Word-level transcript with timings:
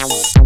Ow. 0.00 0.37